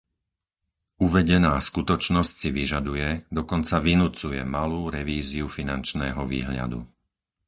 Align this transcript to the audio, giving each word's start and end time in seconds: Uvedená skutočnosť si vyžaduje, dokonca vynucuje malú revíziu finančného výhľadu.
Uvedená 1.07 1.53
skutočnosť 1.69 2.33
si 2.41 2.49
vyžaduje, 2.59 3.07
dokonca 3.39 3.75
vynucuje 3.87 4.41
malú 4.55 4.81
revíziu 4.97 5.45
finančného 5.57 6.21
výhľadu. 6.33 6.79